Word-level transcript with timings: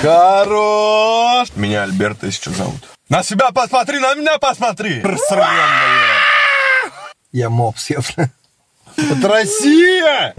Хорош! 0.00 1.48
Меня 1.56 1.82
Альберта 1.82 2.26
еще 2.28 2.50
зовут. 2.50 2.88
На 3.08 3.22
себя 3.22 3.50
посмотри, 3.50 3.98
на 3.98 4.14
меня 4.14 4.38
посмотри! 4.38 5.00
Просрем. 5.00 5.44
Я 7.32 7.50
мопс, 7.50 7.90
я. 7.90 7.98
Это 8.96 9.28
Россия! 9.28 10.34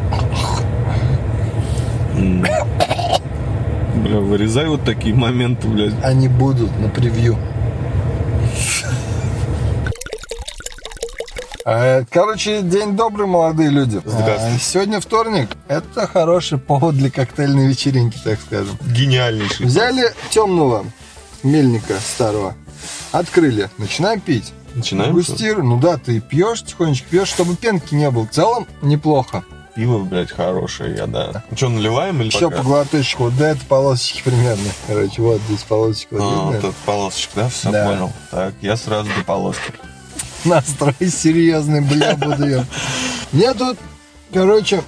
Бля, 3.95 4.20
вырезай 4.20 4.68
вот 4.68 4.86
такие 4.86 5.14
моменты, 5.14 5.68
блядь. 5.68 5.94
Они 6.04 6.28
будут 6.30 6.78
на 6.80 6.89
превью. 6.89 7.38
Короче, 12.09 12.61
день 12.63 12.95
добрый, 12.95 13.27
молодые 13.27 13.69
люди. 13.69 14.01
Здравствуйте. 14.04 14.55
А, 14.55 14.59
Сегодня 14.59 14.99
вторник. 14.99 15.49
Это 15.68 16.07
хороший 16.07 16.57
повод 16.57 16.95
для 16.95 17.11
коктейльной 17.11 17.68
вечеринки, 17.68 18.18
так 18.23 18.39
скажем. 18.39 18.77
Гениальнейший. 18.81 19.68
Взяли 19.68 20.11
темного 20.32 20.86
мельника 21.43 21.93
старого, 22.00 22.55
открыли, 23.11 23.69
начинаем 23.77 24.19
пить. 24.19 24.51
Начинаем? 24.74 25.13
Густируем. 25.13 25.69
Ну 25.69 25.79
да, 25.79 25.97
ты 25.97 26.19
пьешь, 26.21 26.63
тихонечко 26.63 27.07
пьешь, 27.10 27.27
чтобы 27.29 27.55
пенки 27.55 27.93
не 27.93 28.10
было. 28.10 28.25
В 28.25 28.32
целом 28.32 28.68
неплохо. 28.82 29.43
Пиво, 29.75 29.99
блядь, 29.99 30.32
хорошее, 30.32 30.96
я 30.96 31.05
да. 31.07 31.43
Ну 31.51 31.55
что, 31.57 31.69
наливаем 31.69 32.19
или 32.22 32.27
Еще 32.27 32.49
пока? 32.49 32.58
по 32.58 32.63
глоточку. 32.63 33.23
Вот 33.25 33.38
до 33.38 33.45
этой 33.45 33.66
полосочки 33.66 34.23
примерно. 34.23 34.63
Короче, 34.88 35.22
вот 35.22 35.39
здесь 35.47 35.61
полосочка. 35.63 36.16
Вот 36.16 36.22
А, 36.22 36.25
видно? 36.25 36.44
вот 36.45 36.55
этот 36.55 36.75
полосочек, 36.77 37.30
да? 37.36 37.49
Все 37.49 37.72
Да. 37.72 37.86
понял. 37.86 38.11
Так, 38.31 38.53
я 38.61 38.75
сразу 38.75 39.08
до 39.17 39.23
полоски. 39.23 39.72
Настрой 40.45 40.95
серьезный, 41.09 41.81
бля, 41.81 42.16
буду 42.16 42.47
я. 42.47 42.66
Мне 43.31 43.53
тут, 43.53 43.78
короче, 44.34 44.81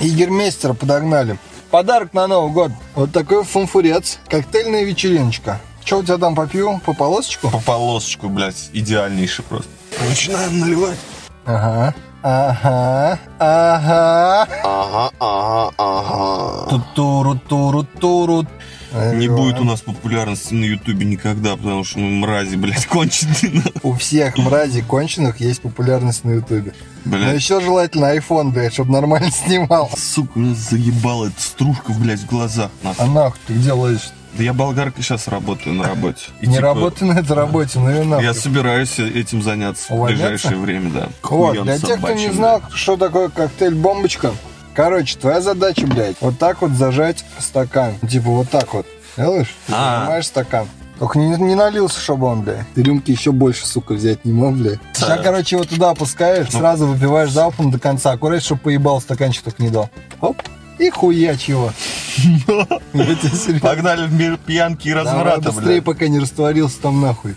Егермейстера 0.00 0.74
подогнали. 0.74 1.38
Подарок 1.70 2.12
на 2.12 2.26
Новый 2.26 2.52
год. 2.52 2.72
Вот 2.94 3.12
такой 3.12 3.44
фунфурец. 3.44 4.18
Коктейльная 4.28 4.84
вечериночка. 4.84 5.60
Что 5.84 5.98
у 5.98 6.02
тебя 6.02 6.18
там 6.18 6.34
по 6.34 6.46
пиву? 6.46 6.80
По 6.84 6.92
полосочку? 6.92 7.48
По 7.50 7.58
полосочку, 7.58 8.28
блядь, 8.28 8.70
идеальнейший 8.72 9.44
просто. 9.44 9.70
Начинаем 10.08 10.60
наливать. 10.60 10.98
Ага. 11.44 11.94
Ага. 12.22 13.18
Ага. 13.38 14.48
Ага, 14.62 15.10
ага, 15.18 15.72
ага. 15.78 16.70
Тутуру, 16.70 17.38
туру, 17.48 17.84
туру. 17.84 18.46
Не 18.92 19.28
будет 19.28 19.58
у 19.60 19.64
нас 19.64 19.80
популярности 19.80 20.54
на 20.54 20.64
Ютубе 20.64 21.04
никогда, 21.06 21.56
потому 21.56 21.84
что 21.84 21.98
мы 21.98 22.10
мрази, 22.10 22.56
блядь, 22.56 22.86
конченые. 22.86 23.62
У 23.82 23.94
всех 23.94 24.36
мразей 24.38 24.82
конченых 24.82 25.40
есть 25.40 25.62
популярность 25.62 26.24
на 26.24 26.32
Ютубе. 26.32 26.74
Но 27.04 27.16
еще 27.32 27.60
желательно 27.60 28.14
iPhone, 28.16 28.50
блядь, 28.50 28.72
чтобы 28.74 28.92
нормально 28.92 29.30
снимал. 29.46 29.90
сука, 29.96 30.38
меня 30.38 30.54
заебала 30.54 31.26
эта 31.26 31.40
стружка, 31.40 31.92
блядь, 31.92 32.20
в 32.20 32.26
глазах. 32.26 32.70
А 32.98 33.06
нахуй 33.06 33.40
ты 33.46 33.54
где 33.54 33.72
лазишь? 33.72 34.10
Да 34.34 34.42
я 34.42 34.54
болгаркой 34.54 35.02
сейчас 35.04 35.28
работаю 35.28 35.74
на 35.74 35.84
работе. 35.84 36.22
И, 36.40 36.46
Не 36.46 36.54
типа, 36.54 36.66
работай 36.68 37.06
на 37.06 37.18
этой 37.18 37.32
работе, 37.36 37.78
ну 37.78 37.90
и 37.90 38.02
нахуй. 38.04 38.24
Я 38.24 38.32
собираюсь 38.32 38.98
этим 38.98 39.42
заняться 39.42 39.88
в 39.88 39.90
Увольняться? 39.96 40.28
ближайшее 40.48 40.56
время, 40.58 40.90
да. 40.90 41.08
Вот, 41.22 41.62
для 41.62 41.78
тех, 41.78 41.98
кто 41.98 42.12
не 42.12 42.32
знал, 42.32 42.62
что 42.74 42.96
такое 42.96 43.28
коктейль-бомбочка, 43.28 44.32
короче, 44.74 45.16
твоя 45.18 45.40
задача, 45.40 45.86
блядь, 45.86 46.16
вот 46.20 46.38
так 46.38 46.60
вот 46.62 46.72
зажать 46.72 47.24
стакан. 47.38 47.94
Типа 48.08 48.30
вот 48.30 48.50
так 48.50 48.72
вот. 48.74 48.86
Делаешь? 49.16 49.54
Ты 49.66 49.72
А. 49.76 50.00
Занимаешь 50.00 50.26
стакан. 50.26 50.68
Только 50.98 51.18
не, 51.18 51.28
не 51.36 51.54
налился, 51.54 52.00
чтобы 52.00 52.26
он, 52.26 52.42
блядь. 52.42 52.64
Ты 52.74 52.82
рюмки 52.82 53.10
еще 53.10 53.32
больше, 53.32 53.66
сука, 53.66 53.92
взять 53.94 54.24
не 54.24 54.32
мог, 54.32 54.54
блядь. 54.54 54.78
Сейчас, 54.94 55.20
короче, 55.22 55.56
вот 55.56 55.68
туда 55.68 55.90
опускаешь, 55.90 56.48
Ну. 56.52 56.58
сразу 56.60 56.86
выпиваешь 56.86 57.30
залпом 57.30 57.70
до 57.70 57.78
конца. 57.78 58.12
Аккуратно, 58.12 58.40
чтобы 58.44 58.60
поебал 58.62 59.00
стаканчик 59.00 59.42
только 59.44 59.62
не 59.62 59.70
дал. 59.70 59.90
Оп. 60.20 60.40
И 60.78 60.88
хуяч 60.90 61.48
его. 61.48 61.72
Я 62.16 63.14
тебе 63.14 63.30
серьезно. 63.30 63.60
Погнали 63.60 64.06
в 64.06 64.12
мир 64.12 64.36
пьянки 64.38 64.88
и 64.88 64.94
Давай 64.94 65.12
разврата, 65.12 65.40
быстрее, 65.52 65.64
блядь. 65.66 65.84
пока 65.84 66.08
не 66.08 66.18
растворился 66.18 66.80
там 66.80 67.00
нахуй. 67.00 67.34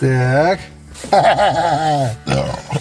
Так. 0.00 0.58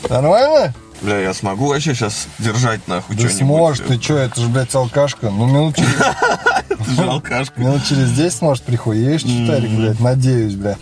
Нормально? 0.09 0.73
Бля, 1.01 1.19
я 1.19 1.33
смогу 1.33 1.67
вообще 1.67 1.95
сейчас 1.95 2.27
держать 2.37 2.87
нахуй 2.87 3.15
Да 3.15 3.23
что-нибудь? 3.27 3.39
сможешь, 3.47 3.85
ты 3.87 3.99
что, 4.01 4.17
это 4.17 4.39
же, 4.39 4.47
блядь, 4.47 4.73
алкашка. 4.75 5.29
Ну, 5.31 5.47
минут 5.47 5.75
через, 5.75 5.89
же 6.95 7.03
алкашка. 7.03 7.59
минут 7.59 7.83
через 7.87 8.11
10, 8.11 8.41
может, 8.41 8.63
прихуеешь, 8.63 9.21
читарик, 9.23 9.71
блядь, 9.71 9.99
надеюсь, 9.99 10.53
блядь. 10.55 10.77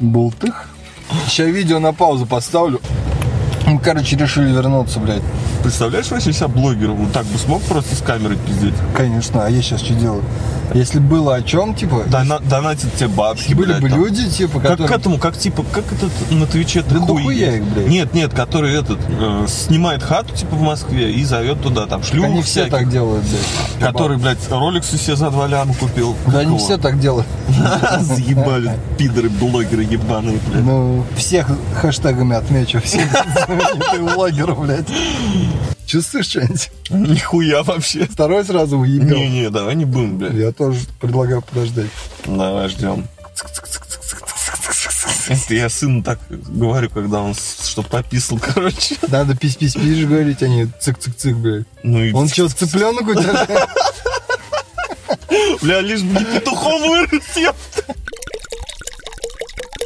Бултых. 0.00 0.68
Сейчас 1.26 1.48
видео 1.48 1.78
на 1.80 1.92
паузу 1.92 2.24
поставлю. 2.26 2.80
Мы, 3.66 3.78
короче, 3.78 4.16
решили 4.16 4.50
вернуться, 4.52 5.00
блядь. 5.00 5.22
Представляешь 5.62 6.10
вообще 6.10 6.32
себя 6.32 6.48
блогером? 6.48 6.96
Вот 6.96 7.12
так 7.12 7.26
бы 7.26 7.38
смог 7.38 7.60
просто 7.62 7.94
с 7.94 8.00
камерой 8.00 8.38
пиздеть? 8.46 8.74
Конечно, 8.96 9.44
а 9.44 9.50
я 9.50 9.60
сейчас 9.60 9.80
что 9.82 9.92
делаю? 9.94 10.24
Если 10.74 10.98
было 10.98 11.36
о 11.36 11.42
чем, 11.42 11.74
типа, 11.74 12.04
Дона- 12.06 12.40
Донатят 12.40 12.92
тебе 12.94 13.08
бабки, 13.08 13.54
были 13.54 13.68
блядь, 13.72 13.82
бы 13.82 13.88
там. 13.90 13.98
люди, 14.04 14.28
типа, 14.28 14.60
Как 14.60 14.70
которые... 14.72 14.88
к 14.88 15.00
этому, 15.00 15.18
как 15.18 15.36
типа, 15.36 15.64
как 15.72 15.84
этот 15.92 16.10
на 16.30 16.46
Твиче 16.46 16.82
Да 16.82 16.98
хуй 17.00 17.34
есть? 17.36 17.56
их, 17.56 17.64
блядь. 17.64 17.88
Нет, 17.88 18.14
нет, 18.14 18.32
который 18.34 18.74
этот 18.78 18.98
э, 19.08 19.46
снимает 19.48 20.02
хату 20.02 20.34
типа 20.34 20.56
в 20.56 20.60
Москве 20.62 21.10
и 21.12 21.24
зовет 21.24 21.62
туда 21.62 21.86
там 21.86 22.02
шлюх 22.02 22.26
Они 22.26 22.42
все 22.42 22.50
всяких, 22.62 22.70
так 22.72 22.88
делают, 22.90 23.24
блядь. 23.24 23.88
который, 23.92 24.18
блядь, 24.18 24.38
Роликсы 24.50 24.98
себе 24.98 25.16
за 25.16 25.30
два 25.30 25.46
ляма 25.46 25.74
купил. 25.74 26.14
Да 26.26 26.40
они 26.40 26.58
все 26.58 26.76
так 26.76 27.00
делают. 27.00 27.26
Заебали, 28.00 28.78
пидоры, 28.98 29.28
блогеры 29.30 29.82
ебаные, 29.84 30.38
блядь. 30.48 30.64
Ну, 30.64 31.04
всех 31.16 31.46
хэштегами 31.80 32.36
отмечу, 32.36 32.80
всех 32.82 33.08
блогеров, 34.14 34.60
блядь. 34.60 34.86
Чувствуешь 35.88 36.26
что-нибудь? 36.26 36.70
Нихуя 36.90 37.62
вообще. 37.62 38.04
Второй 38.04 38.44
сразу 38.44 38.76
уебел. 38.78 39.16
Не-не, 39.16 39.48
давай 39.48 39.74
не 39.74 39.86
будем, 39.86 40.18
блядь. 40.18 40.34
Я 40.34 40.52
тоже 40.52 40.80
предлагаю 41.00 41.40
подождать. 41.40 41.88
Давай 42.26 42.68
ждем. 42.68 43.08
Это 45.28 45.54
я 45.54 45.70
сыну 45.70 46.02
так 46.02 46.18
говорю, 46.28 46.90
когда 46.90 47.22
он 47.22 47.34
что 47.34 47.82
пописал, 47.82 48.38
короче. 48.54 48.96
Надо 49.08 49.34
пись-пись-пись 49.34 50.04
говорить, 50.06 50.42
а 50.42 50.48
не 50.48 50.64
цик-цик-цик, 50.64 51.34
блядь. 51.36 51.66
Ну 51.82 52.04
и, 52.04 52.12
Он 52.12 52.28
что, 52.28 52.48
цыпленок 52.50 53.08
у 53.08 53.14
тебя? 53.14 53.66
бля, 55.62 55.80
лишь 55.80 56.02
бы 56.02 56.18
не 56.20 56.24
петухом 56.26 56.82
вырос. 56.82 57.22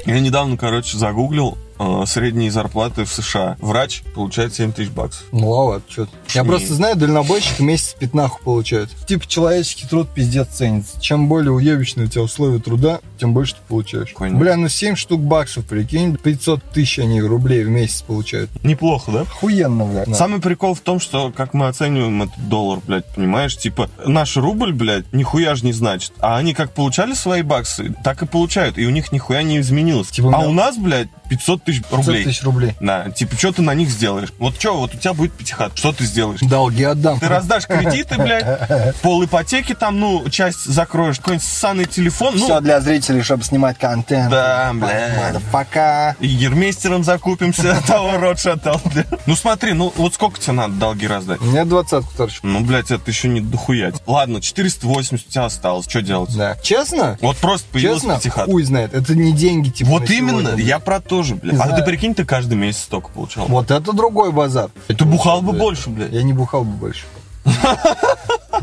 Я 0.04 0.18
недавно, 0.18 0.56
короче, 0.56 0.98
загуглил 0.98 1.56
э, 2.02 2.06
средние 2.06 2.50
зарплаты 2.50 3.04
в 3.04 3.12
США. 3.12 3.56
Врач 3.60 4.02
получает 4.14 4.54
7 4.54 4.72
тысяч 4.72 4.90
баксов. 4.90 5.24
Маловато, 5.32 5.84
что 5.88 6.08
Я 6.34 6.44
просто 6.44 6.74
знаю, 6.74 6.96
дальнобойщики 6.96 7.62
месяц 7.62 7.94
пятнаху 7.98 8.40
получают. 8.42 8.90
Типа 9.06 9.26
человеческий 9.26 9.86
труд 9.86 10.08
пиздец 10.14 10.48
ценится. 10.48 11.00
Чем 11.00 11.28
более 11.28 11.52
уебищные 11.52 12.06
у 12.06 12.08
тебя 12.08 12.22
условия 12.22 12.58
труда, 12.58 13.00
тем 13.18 13.34
больше 13.34 13.54
ты 13.54 13.60
получаешь. 13.68 14.12
Понял. 14.14 14.38
Бля, 14.38 14.56
ну 14.56 14.68
7 14.68 14.96
штук 14.96 15.20
баксов, 15.20 15.64
прикинь, 15.66 16.16
500 16.16 16.62
тысяч 16.72 16.98
они 16.98 17.20
рублей 17.20 17.64
в 17.64 17.68
месяц 17.68 18.02
получают. 18.02 18.50
Неплохо, 18.64 19.10
да? 19.12 19.20
Охуенно, 19.22 19.84
бля. 19.84 20.04
Да. 20.06 20.14
Самый 20.14 20.40
прикол 20.40 20.74
в 20.74 20.80
том, 20.80 21.00
что 21.00 21.32
как 21.32 21.54
мы 21.54 21.68
оцениваем 21.68 22.22
этот 22.22 22.48
доллар, 22.48 22.80
блядь, 22.86 23.06
понимаешь? 23.14 23.56
Типа, 23.56 23.88
наш 24.04 24.36
рубль, 24.36 24.72
блядь, 24.72 25.10
нихуя 25.12 25.54
же 25.54 25.64
не 25.64 25.72
значит. 25.72 26.12
А 26.18 26.36
они 26.36 26.54
как 26.54 26.72
получали 26.72 27.14
свои 27.14 27.42
баксы, 27.42 27.94
так 28.04 28.22
и 28.22 28.26
получают. 28.26 28.78
И 28.78 28.86
у 28.86 28.90
них 28.90 29.12
нихуя 29.12 29.42
не 29.42 29.58
изменилось. 29.58 30.08
Типа, 30.08 30.32
а 30.34 30.40
у 30.40 30.52
нас, 30.52 30.76
блядь, 30.76 31.08
500 31.28 31.64
тысяч 31.64 31.71
500 31.80 31.96
рублей. 32.06 32.24
тысяч 32.24 32.42
рублей. 32.42 32.74
Да, 32.80 33.10
типа, 33.10 33.36
что 33.36 33.52
ты 33.52 33.62
на 33.62 33.74
них 33.74 33.88
сделаешь? 33.90 34.28
Вот 34.38 34.54
что, 34.58 34.76
вот 34.76 34.94
у 34.94 34.98
тебя 34.98 35.12
будет 35.14 35.32
пятихат, 35.32 35.76
что 35.76 35.92
ты 35.92 36.04
сделаешь? 36.04 36.40
Долги 36.40 36.84
отдам. 36.84 37.18
Ты 37.20 37.28
раздашь 37.28 37.66
кредиты, 37.66 38.16
блядь, 38.16 38.96
пол 39.02 39.24
ипотеки 39.24 39.74
там, 39.74 39.98
ну, 40.00 40.28
часть 40.30 40.64
закроешь, 40.64 41.18
какой-нибудь 41.18 41.46
ссаный 41.46 41.84
телефон, 41.84 42.34
ну, 42.36 42.44
Все 42.44 42.60
для 42.60 42.80
зрителей, 42.80 43.22
чтобы 43.22 43.44
снимать 43.44 43.78
контент. 43.78 44.30
Да, 44.30 44.70
бля. 44.74 45.40
Пока. 45.50 46.16
и 46.20 46.28
гермейстером 46.28 47.04
закупимся 47.04 47.80
того 47.86 48.12
бля. 48.18 49.04
Ну 49.26 49.36
смотри, 49.36 49.72
ну 49.72 49.92
вот 49.96 50.14
сколько 50.14 50.40
тебе 50.40 50.52
надо 50.52 50.74
долги 50.74 51.06
раздать? 51.06 51.40
Мне 51.40 51.64
двадцатку 51.64 52.12
торчу. 52.16 52.40
Ну, 52.42 52.60
блядь, 52.60 52.90
это 52.90 53.10
еще 53.10 53.28
не 53.28 53.40
дохуять. 53.40 53.96
Ладно, 54.06 54.40
480 54.40 55.26
у 55.26 55.30
тебя 55.30 55.44
осталось, 55.44 55.86
что 55.88 56.02
делать? 56.02 56.34
Да. 56.36 56.56
Честно? 56.62 57.18
Вот 57.20 57.36
просто 57.36 57.66
появилась 57.72 58.02
Честно? 58.02 58.16
пятихат. 58.16 58.46
Хуй 58.46 58.62
знает. 58.64 58.94
Это 58.94 59.14
не 59.14 59.32
деньги, 59.32 59.70
типа. 59.70 59.90
Вот 59.90 60.10
именно, 60.10 60.54
я 60.56 60.78
про 60.78 61.00
то 61.00 61.22
же, 61.22 61.34
блядь. 61.36 61.56
А 61.62 61.68
знаю. 61.68 61.82
ты 61.82 61.90
прикинь, 61.90 62.14
ты 62.14 62.24
каждый 62.24 62.54
месяц 62.54 62.82
столько 62.82 63.08
получал. 63.10 63.46
Вот 63.46 63.70
это 63.70 63.92
другой 63.92 64.32
базар. 64.32 64.70
Это 64.88 65.04
бухал 65.04 65.42
бы 65.42 65.52
больше, 65.52 65.90
блядь. 65.90 66.12
Я 66.12 66.22
не 66.22 66.32
бухал 66.32 66.64
бы 66.64 66.72
больше. 66.72 67.04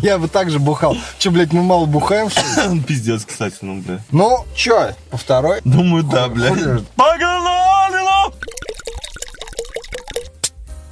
Я 0.01 0.17
бы 0.17 0.27
так 0.27 0.49
же 0.49 0.59
бухал. 0.59 0.95
Че, 1.17 1.31
блядь, 1.31 1.51
мы 1.51 1.63
мало 1.63 1.85
бухаем, 1.85 2.29
что 2.29 2.41
ли? 2.69 2.81
Пиздец, 2.87 3.25
кстати, 3.25 3.57
ну, 3.61 3.81
бля. 3.81 3.99
Ну, 4.11 4.45
чё, 4.55 4.91
по 5.09 5.17
второй? 5.17 5.61
Думаю, 5.63 6.03
да, 6.03 6.27
блядь. 6.27 6.53
Погнали, 6.95 7.97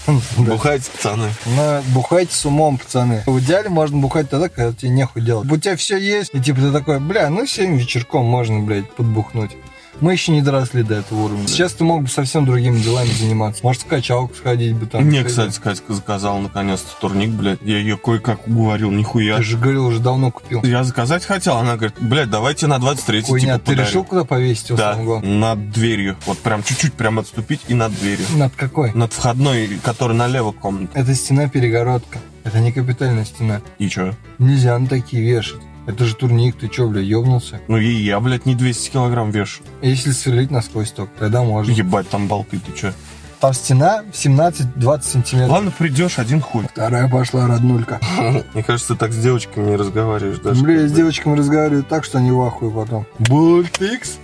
ну! 0.07 0.21
Бухайте, 0.37 0.89
пацаны. 0.91 1.29
Ну, 1.45 1.81
бухайте 1.93 2.33
с 2.33 2.45
умом, 2.45 2.77
пацаны. 2.77 3.23
В 3.25 3.39
идеале 3.39 3.69
можно 3.69 3.97
бухать 3.97 4.29
тогда, 4.29 4.47
когда 4.47 4.71
тебе 4.71 4.89
нехуй 4.91 5.21
делать. 5.21 5.51
У 5.51 5.57
тебя 5.57 5.75
все 5.75 5.97
есть, 5.97 6.31
и 6.33 6.39
типа 6.39 6.61
ты 6.61 6.71
такой, 6.71 6.99
бля, 6.99 7.29
ну 7.29 7.45
сегодня 7.45 7.77
вечерком 7.77 8.25
можно, 8.25 8.59
блядь, 8.59 8.89
подбухнуть. 8.91 9.51
Мы 9.99 10.11
еще 10.13 10.31
не 10.31 10.41
доросли 10.41 10.83
до 10.83 10.95
этого 10.95 11.23
уровня. 11.23 11.47
Сейчас 11.47 11.73
ты 11.73 11.83
мог 11.83 12.03
бы 12.03 12.07
совсем 12.07 12.45
другими 12.45 12.77
делами 12.79 13.09
заниматься. 13.09 13.61
Может, 13.63 13.81
в 13.83 13.85
качалку 13.87 14.35
сходить 14.35 14.75
бы 14.75 14.85
там. 14.85 15.03
Мне, 15.03 15.23
кстати, 15.23 15.59
Катька 15.59 15.93
заказала 15.93 16.39
наконец-то 16.39 16.89
турник, 17.01 17.29
блядь. 17.31 17.59
Я 17.63 17.79
ее 17.79 17.97
кое-как 17.97 18.47
уговорил, 18.47 18.91
нихуя. 18.91 19.37
Ты 19.37 19.43
же 19.43 19.57
говорил, 19.57 19.87
уже 19.87 19.99
давно 19.99 20.31
купил. 20.31 20.63
Я 20.63 20.83
заказать 20.83 21.25
хотел, 21.25 21.57
она 21.57 21.75
говорит, 21.77 21.95
блядь, 21.99 22.29
давайте 22.29 22.67
на 22.67 22.77
23 22.79 23.21
Хуйня, 23.23 23.55
типа 23.55 23.57
ты 23.57 23.71
подарю. 23.71 23.87
решил 23.87 24.03
куда 24.03 24.23
повесить 24.23 24.69
его 24.69 24.77
Да, 24.77 24.93
самого 24.93 25.19
над 25.21 25.71
дверью. 25.71 26.15
Вот 26.25 26.37
прям 26.39 26.63
чуть-чуть 26.63 26.93
прям 26.93 27.17
отступить 27.19 27.61
и 27.67 27.73
над 27.73 27.97
дверью. 27.99 28.25
Над 28.35 28.53
какой? 28.55 28.93
Над 28.93 29.13
входной, 29.13 29.79
который 29.83 30.15
налево 30.15 30.51
комнаты. 30.51 30.91
Это 30.93 31.15
стена-перегородка. 31.15 32.19
Это 32.43 32.59
не 32.59 32.71
капитальная 32.71 33.25
стена. 33.25 33.61
И 33.79 33.89
чё? 33.89 34.13
Нельзя 34.37 34.77
на 34.77 34.87
такие 34.87 35.23
вешать. 35.23 35.61
Это 35.87 36.03
же 36.03 36.15
турник, 36.15 36.57
ты 36.57 36.67
чё, 36.67 36.87
бля, 36.89 37.01
ёбнулся? 37.01 37.61
Ну 37.69 37.77
и 37.77 37.89
я, 37.89 38.19
блядь, 38.19 38.45
не 38.45 38.55
200 38.55 38.91
килограмм 38.91 39.31
вешу. 39.31 39.63
Если 39.81 40.11
сверлить 40.11 40.51
насквозь 40.51 40.91
только, 40.91 41.11
тогда 41.17 41.43
можно. 41.43 41.71
Ебать, 41.71 42.09
там 42.09 42.27
болты, 42.27 42.59
ты 42.59 42.73
чё? 42.73 42.93
Там 43.39 43.53
стена 43.53 44.03
17-20 44.11 45.01
сантиметров. 45.03 45.51
Ладно, 45.51 45.71
придешь, 45.71 46.19
один 46.19 46.41
хуй. 46.41 46.65
Вторая 46.67 47.07
пошла 47.07 47.47
роднулька. 47.47 48.01
Мне 48.53 48.63
кажется, 48.63 48.93
ты 48.93 48.99
так 48.99 49.13
с 49.13 49.17
девочками 49.17 49.69
не 49.69 49.75
разговариваешь 49.75 50.39
даже. 50.39 50.61
Бля, 50.61 50.81
я 50.81 50.87
с 50.87 50.91
девочками 50.91 51.37
разговариваю 51.37 51.83
так, 51.83 52.03
что 52.03 52.17
они 52.17 52.31
в 52.31 52.41
ахуе 52.41 52.69
потом. 52.69 53.05
Бультикс. 53.19 54.17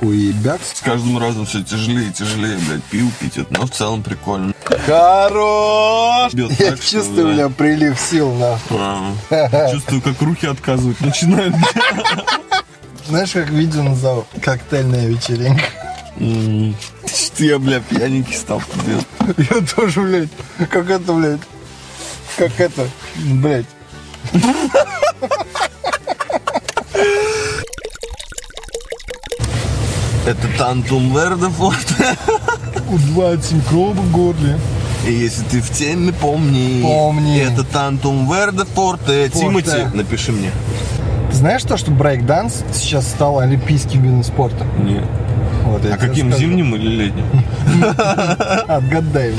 Хуебякс. 0.00 0.74
С 0.74 0.80
каждым 0.80 1.18
разом 1.18 1.46
все 1.46 1.62
тяжелее 1.62 2.08
и 2.08 2.12
тяжелее, 2.12 2.58
блядь, 2.68 2.82
пил 2.84 3.10
пить 3.20 3.36
это, 3.38 3.52
но 3.58 3.66
в 3.66 3.70
целом 3.70 4.02
прикольно. 4.02 4.52
Хорош! 4.86 6.32
Бьет 6.34 6.50
Я 6.58 6.70
так, 6.70 6.82
что, 6.82 6.90
чувствую, 6.98 7.26
да. 7.28 7.32
бля, 7.34 7.48
прилив 7.48 7.98
сил, 7.98 8.32
на. 8.34 8.58
А, 9.30 9.70
Чувствую, 9.72 10.02
как 10.02 10.20
руки 10.22 10.46
отказывать 10.46 11.00
начинают. 11.00 11.54
Знаешь, 13.06 13.32
как 13.32 13.50
видео 13.50 13.82
назову? 13.82 14.26
Коктейльная 14.42 15.06
вечеринка. 15.08 15.64
Что 16.16 17.44
я, 17.44 17.58
бля, 17.58 17.80
пьяненький 17.80 18.34
стал. 18.34 18.62
Я 19.36 19.60
тоже, 19.74 20.00
блядь, 20.00 20.30
как 20.70 20.88
это, 20.90 21.12
блядь, 21.12 21.40
как 22.36 22.58
это, 22.60 22.88
блядь. 23.16 23.66
Это 30.26 30.48
Тантум 30.58 31.12
Вердефорд. 31.14 31.86
У 32.90 32.96
27 32.98 33.60
кроба 33.68 34.00
в 34.00 34.10
горле. 34.12 34.58
И 35.06 35.12
если 35.12 35.42
ты 35.44 35.60
в 35.60 35.70
теме, 35.70 36.12
помни. 36.12 36.80
Помни. 36.82 37.38
Это 37.40 37.62
Тантум 37.64 38.30
Вердефорд. 38.30 39.00
Тимати, 39.32 39.84
напиши 39.92 40.32
мне. 40.32 40.50
Ты 41.30 41.36
знаешь 41.36 41.62
то, 41.62 41.76
что 41.76 41.90
брейк-данс 41.90 42.64
сейчас 42.72 43.06
стал 43.08 43.38
олимпийским 43.40 44.02
видом 44.02 44.22
спорта? 44.24 44.64
Нет. 44.82 45.04
Вот, 45.64 45.84
А 45.84 45.96
каким, 45.96 46.28
скажу. 46.30 46.40
зимним 46.46 46.74
или 46.76 46.88
летним? 46.88 47.24
Отгадай. 48.68 49.34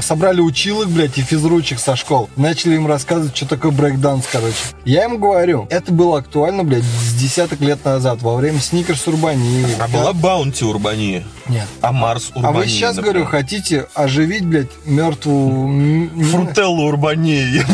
Собрали 0.00 0.40
училок, 0.40 0.88
блядь, 0.88 1.18
и 1.18 1.22
физручек 1.22 1.78
со 1.78 1.96
школ. 1.96 2.28
Начали 2.36 2.74
им 2.76 2.86
рассказывать, 2.86 3.36
что 3.36 3.46
такое 3.46 3.70
брейк-данс, 3.72 4.24
короче. 4.30 4.54
Я 4.84 5.04
им 5.04 5.18
говорю, 5.18 5.66
это 5.70 5.92
было 5.92 6.18
актуально, 6.18 6.64
блядь, 6.64 6.84
с 6.84 7.14
десяток 7.14 7.60
лет 7.60 7.84
назад, 7.84 8.22
во 8.22 8.36
время 8.36 8.60
Сникерс 8.60 9.06
Урбании. 9.08 9.66
А 9.80 9.88
была 9.88 10.12
Баунти 10.12 10.64
Урбания? 10.64 11.24
Нет. 11.48 11.66
А 11.80 11.92
Марс 11.92 12.30
А 12.34 12.38
Урбания? 12.38 12.58
вы 12.60 12.66
сейчас, 12.68 12.96
например? 12.96 13.14
говорю, 13.22 13.30
хотите 13.30 13.86
оживить, 13.94 14.44
блядь, 14.44 14.70
мертвую... 14.84 16.10
Фрутелла 16.30 16.82
Урбания. 16.84 17.64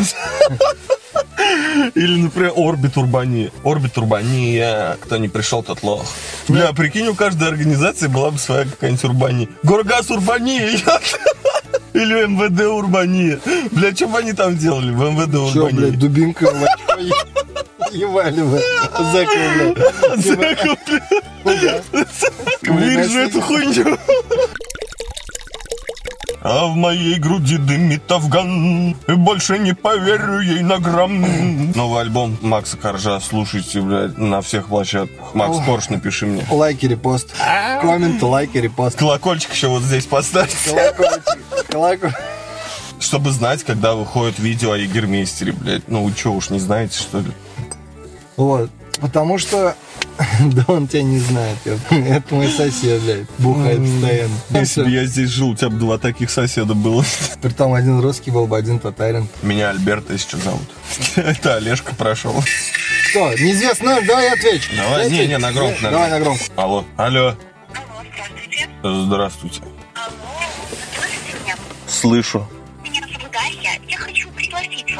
Или, 1.94 2.22
например, 2.22 2.52
Орбит 2.56 2.96
Урбания. 2.96 3.50
Орбит 3.64 3.96
Урбания. 3.98 4.96
Кто 5.00 5.16
не 5.16 5.28
пришел, 5.28 5.62
тот 5.62 5.82
лох. 5.82 6.04
Бля, 6.48 6.72
прикинь, 6.72 7.08
у 7.08 7.14
каждой 7.14 7.48
организации 7.48 8.06
была 8.06 8.30
бы 8.30 8.38
своя 8.38 8.64
какая-нибудь 8.64 9.04
Урбания. 9.04 9.48
Горгаз 9.62 10.10
Урбания. 10.10 10.70
Или 11.92 12.26
МВД 12.26 12.66
Урбания. 12.66 13.40
Бля, 13.72 13.94
что 13.94 14.06
бы 14.06 14.18
они 14.18 14.32
там 14.32 14.56
делали 14.56 14.92
в 14.92 15.00
МВД 15.00 15.96
дубинкой 15.98 16.48
в 16.52 16.62
очко 16.62 17.00
е- 17.00 17.12
ебали, 17.92 18.42
блядь. 18.42 18.64
Закрыл, 19.12 19.74
блядь. 19.74 20.24
Зэков, 20.24 20.78
бля. 21.44 21.82
Вырежу 22.62 23.18
эту 23.18 23.40
хуйню. 23.40 23.98
А 26.42 26.66
в 26.66 26.74
моей 26.74 27.18
груди 27.18 27.58
дымит 27.58 28.10
афган 28.10 28.96
И 29.06 29.12
больше 29.12 29.58
не 29.58 29.74
поверю 29.74 30.40
ей 30.40 30.62
на 30.62 30.78
грамм 30.78 31.72
Новый 31.72 32.00
альбом 32.00 32.38
Макса 32.40 32.78
Коржа 32.78 33.20
Слушайте, 33.20 33.82
блядь, 33.82 34.16
на 34.16 34.40
всех 34.40 34.68
площадках 34.68 35.34
Макс 35.34 35.56
Ох. 35.56 35.66
Корж, 35.66 35.90
напиши 35.90 36.24
мне 36.26 36.46
Лайки, 36.50 36.86
репост. 36.86 37.34
Комменты, 37.82 38.24
лайки, 38.24 38.56
репост. 38.56 38.98
Колокольчик 38.98 39.52
еще 39.52 39.68
вот 39.68 39.82
здесь 39.82 40.06
поставьте 40.06 40.56
Колокольчик. 40.70 41.66
Колокольчик. 41.68 42.18
Чтобы 43.00 43.32
знать, 43.32 43.62
когда 43.64 43.94
выходит 43.94 44.38
видео 44.38 44.72
о 44.72 44.78
Егермейстере, 44.78 45.52
блядь 45.52 45.88
Ну 45.88 46.04
вы 46.04 46.12
что, 46.12 46.32
уж 46.32 46.48
не 46.48 46.58
знаете, 46.58 46.98
что 46.98 47.20
ли? 47.20 47.32
Вот. 48.36 48.70
Потому 49.00 49.36
что... 49.36 49.74
Да 50.40 50.64
он 50.68 50.86
тебя 50.86 51.02
не 51.02 51.18
знает. 51.18 51.56
Это 51.90 52.34
мой 52.34 52.48
сосед, 52.48 53.00
блядь. 53.02 53.26
Бухает 53.38 53.78
постоянно. 53.78 54.34
Если 54.50 54.82
бы 54.82 54.90
я 54.90 55.04
здесь 55.04 55.30
жил, 55.30 55.50
у 55.50 55.54
тебя 55.54 55.70
бы 55.70 55.78
два 55.78 55.98
таких 55.98 56.30
соседа 56.30 56.74
было 56.74 57.04
Притом 57.40 57.74
один 57.74 58.00
русский 58.00 58.30
был 58.30 58.46
бы, 58.46 58.56
один 58.56 58.78
татарин. 58.78 59.28
Меня 59.42 59.70
Альберт, 59.70 60.04
что, 60.20 60.36
зовут 60.38 60.62
Это 61.16 61.56
Олежка 61.56 61.94
прошел 61.94 62.34
Кто? 63.10 63.32
Неизвестно, 63.34 63.94
номер, 63.94 64.06
давай 64.06 64.26
я 64.26 64.32
отвечу. 64.34 64.70
Давай, 64.76 65.10
не, 65.10 65.26
не, 65.26 65.38
на 65.38 65.52
громко, 65.52 65.90
Давай 65.90 66.10
на 66.10 66.20
громко. 66.20 66.44
Алло, 66.56 66.84
алло, 66.96 67.36
Алло, 68.82 69.04
здравствуйте. 69.04 69.62
здравствуйте 69.62 69.62
Алло, 69.94 70.14
слышите 70.96 71.42
меня? 71.44 71.56
Слышу 71.86 72.48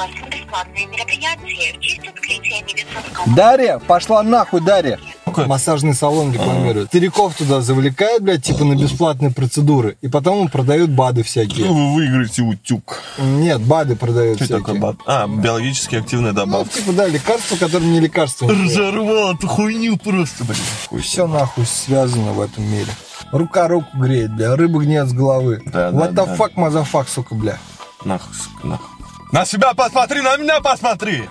в 0.06 1.80
честь 1.80 2.06
открытия 2.06 2.62
медицинского... 2.62 3.34
Дарья, 3.36 3.78
пошла 3.78 4.22
нахуй, 4.22 4.60
Дарья. 4.60 4.98
Какой? 5.24 5.46
Массажный 5.46 5.94
салон 5.94 6.32
рекламируют. 6.32 6.88
Стариков 6.88 7.34
туда 7.36 7.60
завлекают, 7.60 8.22
блядь, 8.22 8.42
типа 8.42 8.64
на 8.64 8.74
бесплатные 8.74 9.30
процедуры. 9.30 9.96
И 10.00 10.08
потом 10.08 10.48
продают 10.48 10.90
БАДы 10.90 11.22
всякие. 11.22 11.66
Вы 11.68 11.94
выиграете 11.94 12.42
утюг. 12.42 13.00
Нет, 13.18 13.60
БАДы 13.60 13.94
продают 13.96 14.36
Что 14.38 14.44
всякие. 14.46 14.64
такое 14.64 14.80
бат? 14.80 14.96
А, 15.06 15.26
биологически 15.28 15.96
активная 15.96 16.32
Ну, 16.32 16.36
добавка. 16.36 16.74
типа, 16.78 16.92
да, 16.92 17.06
лекарства, 17.06 17.56
которые 17.56 17.90
не 17.90 18.00
лекарства. 18.00 18.48
Разорвал 18.50 19.34
эту 19.34 19.46
хуйню 19.46 19.96
просто, 19.98 20.44
блин. 20.44 20.58
Хуй 20.88 21.00
Все 21.00 21.26
нахуй 21.26 21.66
связано 21.66 22.32
в 22.32 22.40
этом 22.40 22.64
мире. 22.64 22.88
Рука 23.32 23.68
руку 23.68 23.96
греет, 23.98 24.34
бля, 24.34 24.56
рыба 24.56 24.80
гниет 24.80 25.08
с 25.08 25.12
головы. 25.12 25.62
Да, 25.66 25.90
What 25.90 26.12
да, 26.12 26.24
the 26.24 26.26
да. 26.26 26.34
fuck, 26.36 26.52
motherfuck, 26.56 27.08
сука, 27.08 27.34
бля. 27.34 27.58
Нахуй, 28.04 28.34
сука, 28.34 28.66
нахуй. 28.66 28.88
На 29.32 29.44
себя 29.44 29.74
посмотри, 29.74 30.22
на 30.22 30.36
меня 30.36 30.60
посмотри! 30.60 31.28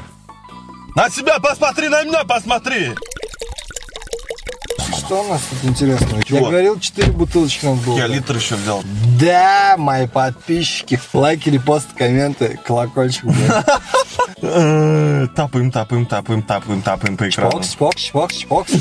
На 0.95 1.09
себя 1.09 1.39
посмотри, 1.39 1.89
на 1.89 2.03
меня 2.03 2.23
посмотри! 2.23 2.95
Что 5.09 5.23
у 5.23 5.27
нас 5.27 5.41
тут 5.49 5.71
интересного? 5.71 6.17
Я 6.17 6.21
Чего? 6.21 6.49
говорил, 6.49 6.79
4 6.79 7.11
бутылочки 7.13 7.65
надо 7.65 7.81
было. 7.81 7.97
Я 7.97 8.05
литр 8.05 8.35
еще 8.35 8.53
взял. 8.53 8.83
Да, 9.19 9.73
мои 9.75 10.05
подписчики. 10.05 11.01
Лайки, 11.13 11.49
репосты, 11.49 11.95
комменты, 11.97 12.59
колокольчик. 12.63 13.25
Э, 14.41 15.27
Тапаем, 15.35 15.71
тапаем, 15.71 16.05
тапаем, 16.05 16.43
тапаем, 16.43 16.81
тапаем 16.81 17.17
по 17.17 17.27
экрану. 17.27 17.51
Чпокс, 17.51 17.69
чпокс, 17.71 18.01
чпокс, 18.03 18.35
чпокс. 18.37 18.71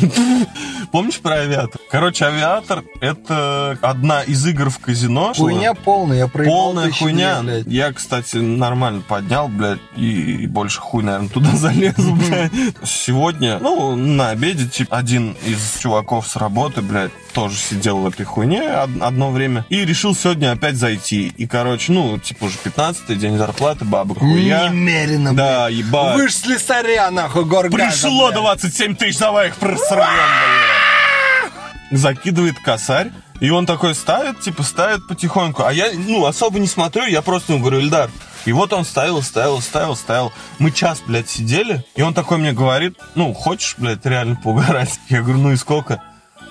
Помнишь 0.93 1.19
про 1.19 1.37
авиатор? 1.37 1.81
Короче, 1.91 2.27
авиатор— 2.27 2.85
это 3.01 3.77
одна 3.83 4.23
из 4.23 4.47
игр 4.47 4.71
в 4.71 4.79
казино. 4.79 5.33
Хуйня 5.35 5.75
полная, 5.75 6.19
я 6.19 6.29
проебал 6.29 6.55
Полная 6.55 6.91
хуйня. 6.93 7.41
блядь. 7.43 7.67
Я, 7.67 7.93
кстати, 7.93 8.37
нормально 8.37 9.03
поднял, 9.07 9.49
блядь, 9.49 9.81
и 9.97 10.47
больше 10.47 10.79
хуй, 10.81 11.03
наверное, 11.03 11.29
туда 11.29 11.51
залезу, 11.57 12.15
блядь. 12.15 12.53
Сегодня, 12.85 13.59
ну, 13.61 13.97
на 13.97 14.31
обеде, 14.31 14.69
типа, 14.69 14.97
один 14.97 15.33
из 15.45 15.79
чуваков 15.81 16.18
с 16.27 16.37
работы, 16.37 16.83
блядь, 16.83 17.11
тоже 17.33 17.57
сидел 17.57 17.99
в 17.99 18.07
этой 18.09 18.25
хуйне 18.25 18.63
од- 18.63 19.03
одно 19.03 19.31
время 19.31 19.65
и 19.69 19.85
решил 19.85 20.15
сегодня 20.15 20.53
опять 20.53 20.77
зайти. 20.77 21.29
И, 21.37 21.47
короче, 21.47 21.93
ну, 21.93 22.19
типа, 22.19 22.45
уже 22.45 22.57
15-й 22.65 23.17
день 23.17 23.37
зарплаты, 23.39 23.85
баба 23.85 24.15
хуя. 24.15 24.69
Немерено, 24.69 25.35
Да, 25.35 25.69
ебать. 25.69 26.17
Вы 26.17 26.29
ж 26.29 26.33
слесаря, 26.33 27.11
нахуй, 27.11 27.45
горгаза, 27.45 27.77
Пришло 27.91 28.29
блядь. 28.29 28.41
27 28.41 28.97
тысяч, 28.97 29.19
давай 29.19 29.49
их 29.49 29.57
просрем, 29.57 29.99
блядь. 29.99 32.01
Закидывает 32.01 32.59
косарь, 32.61 33.11
и 33.41 33.51
он 33.51 33.65
такой 33.65 33.95
ставит, 33.95 34.41
типа, 34.41 34.63
ставит 34.63 35.07
потихоньку. 35.09 35.63
А 35.65 35.73
я, 35.73 35.91
ну, 35.95 36.27
особо 36.27 36.59
не 36.59 36.67
смотрю, 36.67 37.07
я 37.07 37.23
просто 37.23 37.53
ему 37.53 37.63
говорю, 37.63 37.81
Эльдар. 37.81 38.11
И 38.45 38.53
вот 38.53 38.73
он 38.73 38.85
ставил, 38.85 39.23
ставил, 39.23 39.61
ставил, 39.61 39.97
ставил. 39.97 40.33
Мы 40.59 40.71
час, 40.71 41.03
блядь, 41.07 41.29
сидели, 41.29 41.85
и 41.97 42.03
он 42.03 42.15
такой 42.15 42.39
мне 42.39 42.53
говорит, 42.53 42.97
ну, 43.15 43.33
хочешь, 43.35 43.75
блядь, 43.79 44.05
реально 44.07 44.37
поугарать? 44.37 45.01
Я 45.09 45.23
говорю, 45.23 45.39
ну 45.39 45.53
и 45.53 45.57
сколько? 45.57 46.03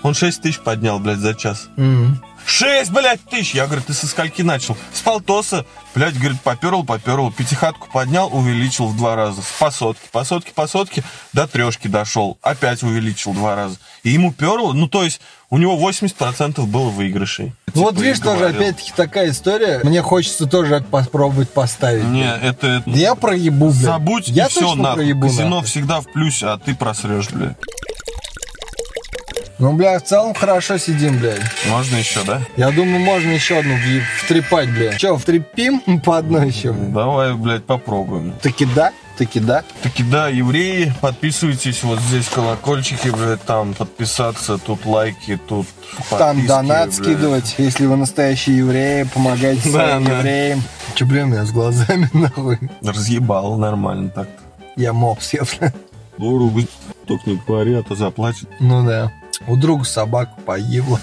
Он 0.03 0.13
6 0.13 0.41
тысяч 0.41 0.59
поднял, 0.59 0.99
блядь, 0.99 1.17
за 1.19 1.33
час. 1.33 1.67
Мгм. 1.75 2.21
6, 2.45 2.91
блядь, 2.91 3.21
тысяч. 3.29 3.53
Я 3.55 3.65
говорю, 3.65 3.81
ты 3.81 3.93
со 3.93 4.07
скольки 4.07 4.41
начал? 4.41 4.77
С 4.93 5.01
полтоса. 5.01 5.65
Блядь, 5.93 6.17
говорит, 6.17 6.39
поперл, 6.41 6.85
поперл. 6.85 7.29
Пятихатку 7.31 7.89
поднял, 7.91 8.33
увеличил 8.33 8.87
в 8.87 8.95
два 8.95 9.15
раза. 9.17 9.41
По 9.59 9.69
сотке, 9.69 10.07
по 10.13 10.23
сотке, 10.23 10.51
по 10.55 10.65
сотке. 10.65 11.03
До 11.33 11.45
трешки 11.45 11.89
дошел. 11.89 12.37
Опять 12.41 12.83
увеличил 12.83 13.33
два 13.33 13.55
раза. 13.55 13.75
И 14.03 14.11
ему 14.11 14.31
перло, 14.31 14.71
ну, 14.71 14.87
то 14.87 15.03
есть, 15.03 15.19
у 15.49 15.57
него 15.57 15.77
80% 15.77 16.65
было 16.67 16.89
выигрышей. 16.89 17.53
Ну 17.73 17.81
вот 17.83 17.95
Типа, 17.95 18.03
видишь, 18.03 18.19
и 18.19 18.21
тоже 18.21 18.45
опять-таки 18.47 18.91
такая 18.95 19.31
история. 19.31 19.81
Мне 19.83 20.01
хочется 20.01 20.45
тоже 20.45 20.85
попробовать 20.89 21.49
поставить. 21.49 22.05
Не, 22.05 22.33
это... 22.33 22.67
это- 22.67 22.89
я 22.91 23.15
проебу, 23.15 23.71
блядь. 23.71 23.75
Забудь, 23.81 24.27
я 24.29 24.45
и 24.45 24.49
все, 24.49 24.73
нахуй. 24.73 25.03
проебу, 25.03 25.27
Казино 25.27 25.49
нахуй. 25.49 25.67
всегда 25.67 25.99
в 25.99 26.05
плюсе, 26.13 26.47
а 26.47 26.57
ты 26.57 26.75
просрешь, 26.75 27.29
блядь. 27.29 27.57
Ну, 29.59 29.73
бля, 29.73 29.97
в 29.97 30.03
целом 30.03 30.35
хорошо 30.35 30.77
сидим, 30.77 31.17
блядь. 31.17 31.41
Можно 31.67 31.95
еще, 31.95 32.23
да? 32.23 32.41
Я 32.57 32.69
думаю, 32.69 32.99
можно 32.99 33.31
еще 33.31 33.57
одну 33.57 33.75
втрепать, 34.23 34.69
блядь. 34.69 34.97
Че, 34.97 35.17
втрепим 35.17 35.81
по 36.05 36.19
одной 36.19 36.49
еще? 36.49 36.73
Давай, 36.73 37.33
блядь, 37.33 37.65
попробуем. 37.65 38.33
Таки 38.39 38.65
да, 38.65 38.91
таки 39.17 39.39
да. 39.39 39.63
Таки 39.81 40.03
да, 40.03 40.27
евреи, 40.27 40.93
подписывайтесь, 41.01 41.81
вот 41.81 41.99
здесь 42.01 42.27
колокольчики, 42.27 43.07
блядь, 43.07 43.41
там 43.43 43.73
подписаться, 43.73 44.59
тут 44.59 44.85
лайки, 44.85 45.39
тут 45.47 45.65
Там 46.11 46.45
донат 46.45 46.89
блядь. 46.89 46.93
скидывать, 46.93 47.55
если 47.57 47.87
вы 47.87 47.95
настоящие 47.95 48.57
евреи, 48.57 49.03
помогайте 49.11 49.67
своим 49.69 50.05
да. 50.05 50.19
евреям. 50.19 50.61
Че, 50.93 51.05
бля, 51.05 51.23
у 51.23 51.27
меня 51.27 51.45
с 51.45 51.51
глазами, 51.51 52.07
нахуй. 52.13 52.59
Разъебал 52.83 53.57
нормально 53.57 54.09
так-то. 54.09 54.43
Я 54.75 54.93
мопс, 54.93 55.33
я, 55.33 55.41
бля. 55.59 55.73
Дорого, 56.19 56.61
только 57.07 57.31
не 57.31 57.41
говори, 57.47 57.73
а 57.73 57.81
то 57.81 57.95
заплатит. 57.95 58.47
Ну 58.59 58.85
да. 58.85 59.11
У 59.47 59.55
друга 59.55 59.83
собаку 59.85 60.39
поебла. 60.41 60.99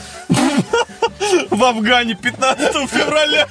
В 1.50 1.64
Афгане 1.64 2.14
15 2.14 2.88
февраля, 2.90 3.46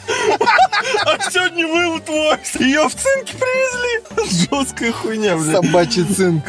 а 1.05 1.31
сегодня 1.31 1.67
вывод 1.67 2.05
твой. 2.05 2.37
Ее 2.59 2.87
в 2.87 2.95
цинке 2.95 3.33
привезли. 3.33 4.47
Жесткая 4.51 4.91
хуйня, 4.91 5.35
блядь. 5.37 5.55
Собачий 5.65 6.03
цинк. 6.05 6.43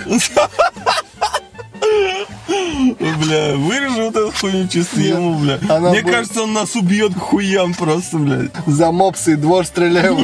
Бля, 2.46 3.54
вырежу 3.56 4.04
вот 4.06 4.16
эту 4.16 4.32
хуйню 4.32 4.68
чисто 4.68 4.98
Нет, 5.00 5.08
ему, 5.16 5.38
бля. 5.38 5.58
Мне 5.60 6.02
будет- 6.02 6.14
кажется, 6.14 6.42
он 6.42 6.52
нас 6.52 6.74
убьет 6.76 7.14
к 7.14 7.18
хуям 7.18 7.74
просто, 7.74 8.18
блядь. 8.18 8.50
За 8.66 8.90
мопсы 8.92 9.32
и 9.32 9.36
двор 9.36 9.64
стреляю. 9.66 10.16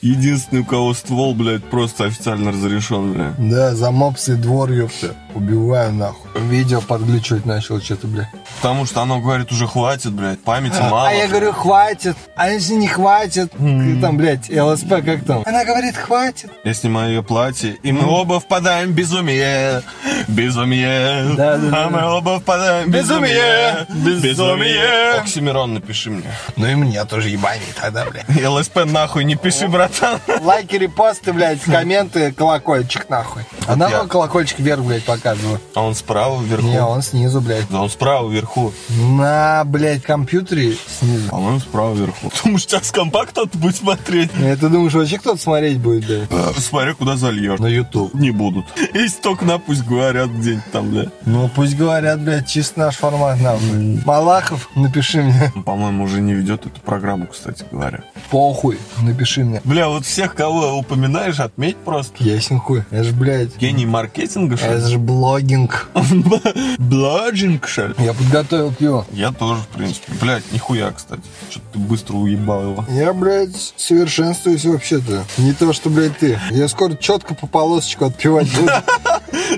Единственный, 0.00 0.60
у 0.62 0.64
кого 0.64 0.94
ствол, 0.94 1.34
блядь, 1.34 1.64
просто 1.64 2.04
официально 2.04 2.52
разрешен, 2.52 3.12
бля. 3.14 3.34
Да, 3.38 3.74
за 3.74 3.90
мопсы 3.90 4.34
и 4.34 4.36
двор, 4.36 4.70
ёпта. 4.70 5.14
Убиваю 5.38 5.92
нахуй. 5.92 6.28
Видео 6.34 6.80
подглючивать 6.80 7.46
начал 7.46 7.80
что-то, 7.80 8.08
бля. 8.08 8.28
Потому 8.56 8.86
что 8.86 9.02
оно 9.02 9.20
говорит, 9.20 9.52
уже 9.52 9.68
хватит, 9.68 10.10
блядь, 10.12 10.42
памяти 10.42 10.80
мало. 10.80 11.08
А 11.08 11.12
я 11.12 11.28
говорю, 11.28 11.52
хватит. 11.52 12.16
А 12.34 12.48
если 12.50 12.74
не 12.74 12.88
хватит? 12.88 13.52
Там, 13.52 14.16
блядь, 14.16 14.50
ЛСП 14.50 14.96
как 15.04 15.24
там? 15.24 15.44
Она 15.46 15.64
говорит, 15.64 15.96
хватит. 15.96 16.50
Я 16.64 16.74
снимаю 16.74 17.10
ее 17.10 17.22
платье, 17.22 17.76
и 17.84 17.92
мы 17.92 18.04
оба 18.08 18.40
впадаем 18.40 18.88
в 18.88 18.94
безумие. 18.94 19.82
Безумие. 20.26 21.36
Да, 21.36 21.56
да, 21.56 21.70
да. 21.70 21.84
А 21.84 21.88
мы 21.88 22.04
оба 22.04 22.40
впадаем 22.40 22.88
в 22.88 22.90
безумие. 22.92 23.86
Безумие. 23.88 24.20
Безумие. 24.20 25.20
Оксимирон 25.20 25.74
напиши 25.74 26.10
мне. 26.10 26.32
Ну 26.56 26.66
и 26.66 26.74
мне 26.74 27.04
тоже 27.04 27.28
ебани 27.28 27.62
тогда, 27.80 28.06
бля. 28.06 28.24
ЛСП 28.50 28.86
нахуй 28.86 29.22
не 29.22 29.36
пиши, 29.36 29.68
братан. 29.68 30.18
Лайки, 30.40 30.74
репосты, 30.74 31.32
блядь, 31.32 31.60
комменты, 31.60 32.32
колокольчик 32.32 33.08
нахуй. 33.08 33.44
А 33.68 33.76
нахуй 33.76 34.08
колокольчик 34.08 34.58
вверх, 34.58 34.80
блядь, 34.80 35.04
показываю. 35.28 35.60
А 35.74 35.82
он 35.82 35.94
справа 35.94 36.42
вверху. 36.42 36.66
Не, 36.66 36.82
он 36.82 37.02
снизу, 37.02 37.40
блядь. 37.40 37.68
Да 37.70 37.82
он 37.82 37.90
справа 37.90 38.30
вверху. 38.30 38.72
На, 38.88 39.62
блядь, 39.64 40.02
компьютере 40.02 40.76
снизу. 40.86 41.28
По-моему, 41.28 41.60
справа 41.60 41.94
вверху. 41.94 42.30
Думаешь, 42.44 42.62
сейчас 42.62 42.88
с 42.88 42.92
компа 42.92 43.26
кто-то 43.26 43.56
будет 43.58 43.76
смотреть? 43.76 44.30
Ну, 44.36 44.56
Ты 44.56 44.68
думаешь, 44.68 44.94
вообще 44.94 45.18
кто-то 45.18 45.40
смотреть 45.40 45.78
будет, 45.78 46.06
блядь? 46.06 46.56
Смотри, 46.58 46.94
куда 46.94 47.16
зальешь. 47.16 47.58
На 47.58 47.66
YouTube. 47.66 48.14
Не 48.14 48.30
будут. 48.30 48.66
Если 48.94 49.20
только 49.20 49.44
на 49.44 49.58
пусть 49.58 49.84
говорят 49.84 50.30
где-нибудь 50.30 50.70
там, 50.72 50.90
бля. 50.90 51.06
Ну, 51.26 51.50
пусть 51.54 51.76
говорят, 51.76 52.20
блядь, 52.20 52.48
чисто 52.48 52.80
наш 52.80 52.96
формат, 52.96 53.40
нахуй. 53.40 54.00
Малахов, 54.04 54.68
напиши 54.74 55.22
мне. 55.22 55.52
Он, 55.54 55.62
По-моему, 55.62 56.04
уже 56.04 56.20
не 56.20 56.34
ведет 56.34 56.66
эту 56.66 56.80
программу, 56.80 57.26
кстати 57.26 57.64
говоря. 57.70 58.04
Похуй, 58.30 58.78
напиши 59.02 59.44
мне. 59.44 59.60
Бля, 59.64 59.88
вот 59.88 60.04
всех, 60.06 60.34
кого 60.34 60.78
упоминаешь, 60.78 61.40
отметь 61.40 61.76
просто. 61.76 62.22
Ясен 62.22 62.58
хуй. 62.58 62.84
Это 62.90 63.04
ж, 63.04 63.12
блядь, 63.12 63.56
Гений 63.58 63.86
маркетинга, 63.86 64.56
что 64.56 64.66
это 64.66 64.88
же 64.88 64.98
блогинг. 65.08 65.88
Блоджинг, 66.78 67.66
что 67.66 67.86
ли? 67.86 67.94
Я 67.98 68.12
подготовил 68.12 68.72
пиво. 68.74 69.06
Я 69.12 69.32
тоже, 69.32 69.62
в 69.62 69.68
принципе. 69.68 70.12
Блядь, 70.20 70.52
нихуя, 70.52 70.92
кстати. 70.92 71.22
Что-то 71.50 71.66
ты 71.72 71.78
быстро 71.78 72.14
уебал 72.16 72.62
его. 72.62 72.84
Я, 72.90 73.14
блядь, 73.14 73.72
совершенствуюсь 73.76 74.66
вообще-то. 74.66 75.24
Не 75.38 75.54
то, 75.54 75.72
что, 75.72 75.88
блядь, 75.88 76.18
ты. 76.18 76.38
Я 76.50 76.68
скоро 76.68 76.94
четко 76.94 77.34
по 77.34 77.46
полосочку 77.46 78.04
отпивать 78.04 78.54
буду. 78.54 78.70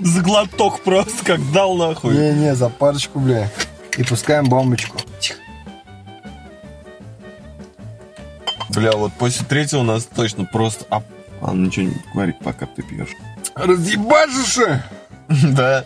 Заглоток 0.08 0.82
просто 0.82 1.24
как 1.24 1.52
дал 1.52 1.74
нахуй. 1.74 2.14
Не-не, 2.16 2.54
за 2.54 2.68
парочку, 2.68 3.18
бля. 3.18 3.50
И 3.98 4.04
пускаем 4.04 4.44
бомбочку. 4.48 4.98
Тихо. 5.18 5.36
Бля, 8.68 8.92
вот 8.92 9.12
после 9.14 9.44
третьего 9.44 9.80
у 9.80 9.84
нас 9.84 10.04
точно 10.04 10.44
просто... 10.44 10.84
ап- 10.90 11.02
Ладно, 11.40 11.66
ничего 11.66 11.86
не 11.86 11.92
буду 11.92 12.04
говорить, 12.14 12.38
пока 12.38 12.66
ты 12.66 12.82
пьешь. 12.82 13.08
Разъебашишь? 13.56 14.58
Да. 15.54 15.84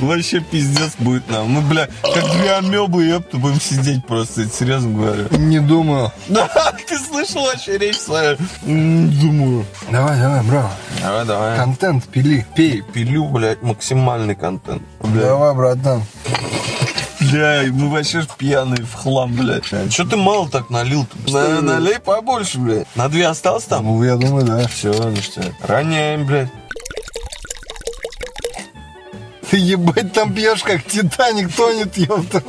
Вообще 0.00 0.40
пиздец 0.40 0.92
будет 0.98 1.28
нам. 1.30 1.48
Мы, 1.50 1.60
бля, 1.62 1.88
как 2.02 2.24
две 2.32 2.52
амебы, 2.52 3.04
ёпта, 3.04 3.36
будем 3.36 3.60
сидеть 3.60 4.06
просто, 4.06 4.48
серьезно 4.48 4.90
говорю. 4.90 5.26
Не 5.38 5.60
думаю. 5.60 6.12
Да, 6.28 6.48
ты 6.86 6.98
слышал 6.98 7.42
вообще 7.42 7.76
речь 7.78 7.98
свою? 7.98 8.36
Думаю. 8.62 9.66
Давай, 9.90 10.18
давай, 10.18 10.42
бро. 10.42 10.70
Давай, 11.02 11.24
давай. 11.26 11.56
Контент 11.56 12.04
пили. 12.06 12.46
Пей. 12.54 12.82
Пилю, 12.82 13.24
блядь, 13.26 13.62
максимальный 13.62 14.34
контент. 14.34 14.82
Давай, 15.02 15.54
братан. 15.54 16.02
бля, 17.20 17.62
мы 17.70 17.90
вообще 17.90 18.22
ж 18.22 18.26
пьяные 18.38 18.84
в 18.84 18.94
хлам, 18.94 19.34
блядь. 19.34 19.64
Че 19.90 20.04
ты 20.04 20.16
мало 20.16 20.48
так 20.48 20.70
налил-то? 20.70 21.16
На- 21.32 21.60
налей 21.60 21.98
побольше, 21.98 22.58
блядь. 22.58 22.86
На 22.94 23.08
две 23.08 23.26
осталось 23.26 23.64
там? 23.64 23.84
Ну, 23.84 24.02
я 24.04 24.16
думаю, 24.16 24.44
да. 24.46 24.66
Все, 24.68 24.92
ништяк. 25.10 25.52
Роняем, 25.62 26.24
блядь. 26.26 26.48
Ебать 29.68 30.12
там 30.12 30.32
пьешь, 30.34 30.62
как 30.62 30.82
Титаник 30.84 31.52
тонет, 31.54 31.96
ёпта. 31.96 32.42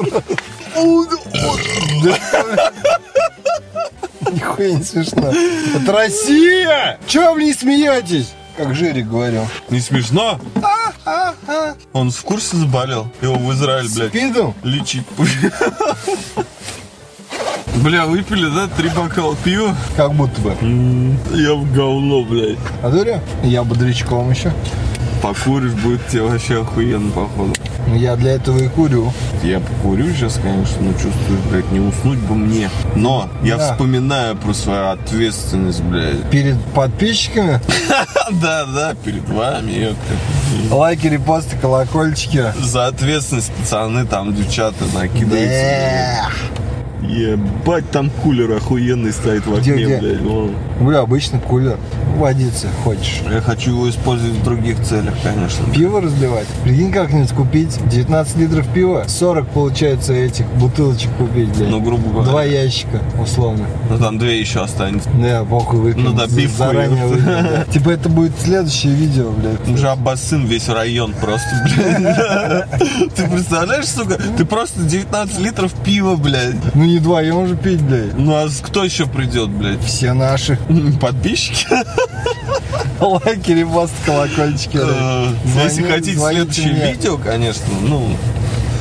Нихуя 4.32 4.72
не 4.74 4.84
смешно. 4.84 5.32
Это 5.76 5.92
Россия! 5.92 6.98
Чего 7.08 7.34
вы 7.34 7.44
не 7.46 7.54
смеетесь? 7.54 8.30
Как 8.58 8.76
Жирик 8.76 9.08
говорил. 9.08 9.48
Не 9.70 9.80
смешно? 9.80 10.40
А-а. 10.62 11.34
Он 11.94 12.12
в 12.12 12.22
курсе 12.24 12.58
заболел? 12.58 13.10
Его 13.22 13.36
в 13.36 13.54
Израиль, 13.54 13.88
блядь, 13.94 14.10
Спидом? 14.10 14.54
лечить. 14.64 15.06
Бля, 17.78 18.06
выпили, 18.06 18.48
да, 18.54 18.68
три 18.68 18.90
бокала 18.90 19.36
пива? 19.38 19.76
Как 19.96 20.14
будто 20.14 20.40
бы. 20.42 20.50
Я 21.34 21.54
в 21.54 21.72
говно, 21.74 22.24
блядь. 22.24 22.58
А 22.84 22.90
дуря? 22.90 23.22
Я 23.44 23.64
бодрячком 23.64 24.30
еще. 24.32 24.52
Покуришь, 25.22 25.74
будет 25.74 26.08
тебе 26.08 26.22
вообще 26.24 26.62
охуенно, 26.62 27.12
походу. 27.12 27.54
Ну, 27.88 27.96
Я 27.96 28.16
для 28.16 28.34
этого 28.34 28.58
и 28.60 28.68
курю. 28.68 29.12
Я 29.44 29.60
покурю 29.60 30.14
сейчас, 30.14 30.40
конечно, 30.42 30.78
но 30.82 30.94
чувствую, 30.94 31.40
блядь, 31.50 31.70
не 31.72 31.80
уснуть 31.80 32.20
бы 32.20 32.36
мне. 32.36 32.70
Но 32.96 33.28
я 33.44 33.58
Да. 33.58 33.72
вспоминаю 33.72 34.36
про 34.38 34.54
свою 34.54 34.88
ответственность, 34.90 35.82
блядь. 35.82 36.24
Перед 36.32 36.58
подписчиками 36.74 37.60
Да, 38.42 38.66
да, 38.66 38.94
перед 39.04 39.28
вами, 39.28 39.96
лайки, 40.72 41.08
репосты, 41.08 41.58
колокольчики. 41.60 42.54
За 42.62 42.88
ответственность, 42.88 43.52
пацаны, 43.54 44.06
там, 44.06 44.34
девчата, 44.36 44.86
накидывайте. 44.94 46.20
Да. 46.22 47.08
Ебать, 47.08 47.90
там 47.92 48.10
кулер 48.22 48.52
охуенный 48.52 49.12
стоит 49.12 49.48
в 49.48 49.54
окне, 49.56 49.98
блядь. 50.00 50.22
Бля, 50.80 51.00
обычно 51.00 51.40
кулер. 51.40 51.78
Водиться 52.18 52.68
хочешь. 52.84 53.22
Я 53.32 53.42
хочу 53.42 53.72
его 53.72 53.89
использовать 53.89 54.36
в 54.36 54.44
других 54.44 54.82
целях, 54.84 55.13
конечно. 55.24 55.66
Пиво 55.74 56.01
разливать. 56.01 56.48
Прикинь, 56.63 56.92
как-нибудь 56.92 57.32
купить 57.32 57.78
19 57.89 58.38
литров 58.38 58.68
пива, 58.74 59.06
40 59.08 59.48
получается 59.50 60.13
этих 60.13 60.46
бутылочек 60.54 61.10
купить, 61.18 61.50
блядь. 61.56 61.70
Ну, 61.70 61.80
грубо 61.82 62.10
говоря. 62.10 62.30
Два 62.30 62.44
ящика, 62.44 63.01
условно. 63.22 63.66
Ну, 63.89 63.98
там 63.98 64.18
две 64.18 64.39
еще 64.39 64.62
останется. 64.62 65.10
Да, 65.22 65.44
похуй 65.46 65.80
выпьем. 65.80 66.04
Ну 66.06 66.13
да, 66.13 66.28
биф 66.28 66.51
Заранее 66.56 67.06
выпьем, 67.06 67.25
да. 67.25 67.66
Типа 67.72 67.89
это 67.89 68.10
будет 68.10 68.34
следующее 68.42 68.94
видео, 68.94 69.32
блядь. 69.32 69.68
Уже 69.70 69.89
обоссын 69.89 70.46
весь 70.46 70.68
район 70.68 71.13
просто, 71.13 71.50
блядь. 71.63 72.70
Ты 73.16 73.28
представляешь, 73.28 73.88
сука? 73.88 74.18
Ты 74.38 74.46
просто 74.46 74.82
19 74.82 75.39
литров 75.39 75.74
пива, 75.86 76.16
блядь. 76.16 76.56
Ну 76.75 76.84
не 76.84 76.98
вдвоем 77.00 77.38
уже 77.38 77.56
пить, 77.56 77.82
блядь. 77.82 78.18
Ну, 78.18 78.34
а 78.34 78.48
кто 78.62 78.84
еще 78.84 79.06
придет, 79.06 79.50
блядь? 79.50 79.82
Все 79.84 80.13
наши. 80.13 80.58
Подписчики? 81.01 81.68
Лайки, 83.00 83.51
репосты, 83.51 83.96
колокольчики. 84.06 84.79
Если 85.63 85.84
хотите 85.84 86.20
следующее 86.20 86.74
видео, 86.91 87.18
конечно, 87.18 87.65
ну, 87.82 88.10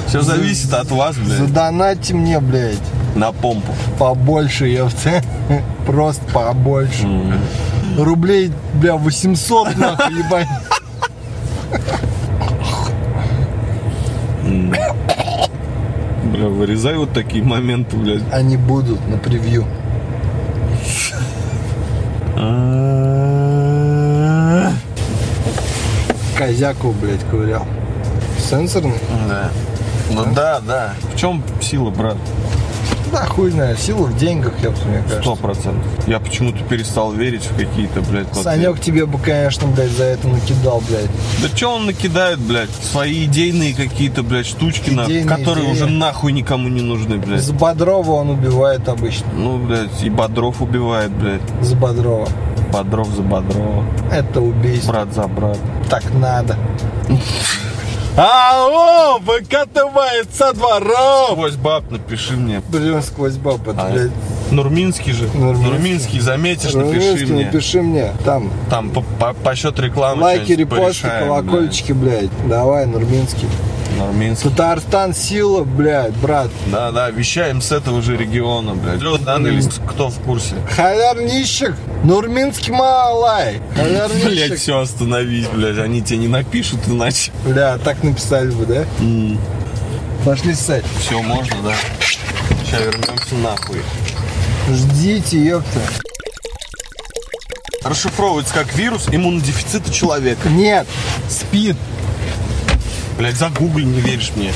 Все 0.08 0.22
зависит 0.22 0.72
от 0.74 0.90
вас, 0.90 1.16
блядь, 1.16 1.38
Задонатьте 1.38 2.14
мне, 2.14 2.40
блядь, 2.40 2.78
на 3.14 3.32
помпу. 3.32 3.72
побольше, 3.98 4.66
ёпта. 4.66 5.22
Просто 5.86 6.24
побольше. 6.32 7.06
Рублей, 7.96 8.52
бля, 8.74 8.96
800, 8.96 9.76
нахуй, 9.76 10.18
ебать. 10.18 10.48
Бля, 16.32 16.48
вырезай 16.48 16.96
вот 16.96 17.12
такие 17.12 17.42
моменты, 17.42 17.96
блядь. 17.96 18.22
Они 18.32 18.56
будут 18.56 19.06
на 19.08 19.18
превью. 19.18 19.66
Козяку, 26.36 26.92
блядь, 26.92 27.24
ковырял. 27.30 27.66
Сенсорный? 28.38 28.94
Да. 29.28 29.50
Ну 30.10 30.24
да, 30.34 30.60
да. 30.60 30.94
В 31.12 31.16
чем 31.16 31.42
сила, 31.60 31.90
брат? 31.90 32.16
Да, 33.12 33.24
хуй 33.26 33.50
знает. 33.50 33.78
Сила 33.78 34.04
в 34.06 34.16
деньгах, 34.18 34.52
ёпта, 34.62 34.86
мне 34.86 34.98
кажется. 35.02 35.20
Сто 35.22 35.36
процентов. 35.36 35.86
Я 36.08 36.20
почему-то 36.20 36.62
перестал 36.64 37.12
верить 37.12 37.44
в 37.44 37.56
какие-то, 37.56 38.00
блядь, 38.02 38.26
вот 38.34 38.44
Санек 38.44 38.80
тебе 38.80 39.06
бы, 39.06 39.18
конечно, 39.18 39.66
блядь, 39.68 39.90
за 39.92 40.04
это 40.04 40.28
накидал, 40.28 40.82
блядь. 40.88 41.10
Да 41.42 41.48
что 41.56 41.74
он 41.76 41.86
накидает, 41.86 42.38
блядь? 42.38 42.70
Свои 42.70 43.24
идейные 43.24 43.74
какие-то, 43.74 44.22
блядь, 44.22 44.46
штучки, 44.46 44.90
на- 44.90 45.04
которые 45.26 45.66
идеи. 45.66 45.72
уже 45.72 45.86
нахуй 45.86 46.32
никому 46.32 46.68
не 46.68 46.82
нужны, 46.82 47.18
блядь. 47.18 47.42
За 47.42 47.52
Бодрова 47.52 48.12
он 48.12 48.30
убивает 48.30 48.88
обычно. 48.88 49.26
Ну, 49.34 49.58
блядь, 49.58 50.02
и 50.02 50.10
Бодров 50.10 50.60
убивает, 50.60 51.10
блядь. 51.12 51.42
За 51.62 51.74
Бодрова. 51.76 52.28
Бодров 52.72 53.08
за 53.08 53.22
Бодрова. 53.22 53.84
Это 54.12 54.40
убийство. 54.40 54.92
Брат 54.92 55.14
за 55.14 55.26
брат. 55.26 55.58
Так 55.88 56.02
надо. 56.14 56.56
Алло, 58.20 59.20
выкатывает 59.20 60.34
со 60.34 60.52
дворов! 60.52 61.30
Сквозь 61.34 61.54
баб 61.54 61.88
напиши 61.88 62.32
мне. 62.32 62.60
Блин, 62.68 63.00
сквозь 63.00 63.36
баб, 63.36 63.68
это, 63.68 63.80
А, 63.80 63.90
блядь. 63.92 64.10
Нурминский 64.50 65.12
же. 65.12 65.28
Нурминский. 65.34 65.70
Нурминский, 65.70 66.20
заметишь, 66.20 66.74
напиши 66.74 67.10
Румынский, 67.10 67.32
мне. 67.32 67.44
напиши 67.44 67.80
мне. 67.80 68.12
Там 68.24 68.50
Там 68.70 68.90
по, 68.90 69.02
по, 69.02 69.34
по 69.34 69.54
счет 69.54 69.78
рекламы 69.78 70.22
лайки, 70.22 70.50
репосты, 70.50 70.82
порешаем, 70.84 71.28
колокольчики, 71.28 71.92
блядь. 71.92 72.48
Давай, 72.48 72.86
Нурминский. 72.86 73.48
Блядь. 73.98 74.08
Нурминский. 74.08 74.50
Татарстан 74.50 75.14
сила, 75.14 75.64
блядь, 75.64 76.14
брат. 76.16 76.50
Да, 76.66 76.90
да, 76.92 77.10
вещаем 77.10 77.60
с 77.60 77.72
этого 77.72 78.02
же 78.02 78.16
региона, 78.16 78.74
блядь. 78.74 79.00
Да, 79.24 79.36
или 79.38 79.62
кто 79.88 80.08
в 80.08 80.18
курсе? 80.20 80.54
Халярнищик, 80.74 81.74
Нурминский 82.04 82.72
малай. 82.72 83.60
Блять, 83.74 84.10
Халярнищик. 84.12 84.58
все 84.58 84.80
остановись, 84.80 85.46
блядь. 85.48 85.78
Они 85.78 86.02
тебе 86.02 86.18
не 86.18 86.28
напишут 86.28 86.80
иначе. 86.86 87.32
Бля, 87.44 87.78
так 87.78 88.02
написали 88.02 88.50
бы, 88.50 88.66
да? 88.66 88.84
Пошли 90.24 90.54
ссать. 90.54 90.84
Все, 91.00 91.20
можно, 91.22 91.56
да. 91.62 91.72
Сейчас 92.64 92.80
вернемся 92.80 93.34
нахуй. 93.36 93.82
Ждите, 94.70 95.38
ёпта. 95.42 95.80
Расшифровывается 97.84 98.52
как 98.52 98.74
вирус 98.74 99.06
иммунодефицита 99.10 99.90
человека. 99.92 100.48
Нет, 100.48 100.86
спид. 101.30 101.76
Блять, 103.18 103.36
загугли, 103.36 103.84
не 103.84 104.00
веришь 104.00 104.32
мне. 104.36 104.52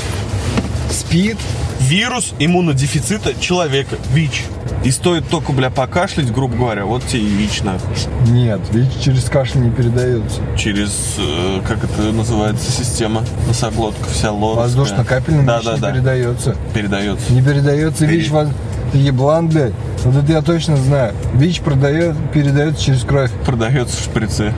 Спид. 0.89 1.37
Вирус 1.81 2.33
иммунодефицита 2.39 3.37
человека. 3.37 3.97
ВИЧ. 4.13 4.43
И 4.85 4.91
стоит 4.91 5.27
только, 5.27 5.51
бля, 5.51 5.69
покашлять, 5.69 6.31
грубо 6.31 6.55
говоря, 6.55 6.85
вот 6.85 7.05
тебе 7.05 7.23
и 7.23 7.25
ВИЧ, 7.25 7.63
нахуй. 7.63 7.95
Нет, 8.27 8.61
ведь 8.71 9.01
через 9.03 9.25
кашель 9.25 9.61
не 9.61 9.69
передается. 9.69 10.39
Через, 10.57 11.15
э, 11.17 11.61
как 11.67 11.83
это 11.83 12.03
называется, 12.13 12.71
система 12.71 13.23
носоглотка 13.47 14.09
вся 14.09 14.31
лоровская. 14.31 14.63
Воздушно-капельным 14.63 15.45
да, 15.45 15.57
ВИЧ 15.57 15.65
да, 15.65 15.73
не 15.75 15.81
да. 15.81 15.91
передается. 15.91 16.55
Передается. 16.73 17.33
Не 17.33 17.41
передается 17.41 18.05
Пере- 18.05 18.17
ВИЧ 18.17 18.29
воз... 18.29 18.47
Еблан, 18.93 19.47
блядь. 19.49 19.73
Вот 20.05 20.23
это 20.23 20.31
я 20.31 20.41
точно 20.41 20.77
знаю. 20.77 21.13
ВИЧ 21.33 21.61
продает, 21.61 22.15
передается 22.31 22.83
через 22.83 23.03
кровь. 23.03 23.31
Продается 23.45 23.97
в 23.97 24.03
шприце. 24.03 24.53